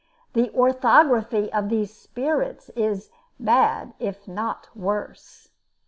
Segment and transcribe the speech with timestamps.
[0.33, 5.49] The orthography of these "spirits" is "bad if not worse."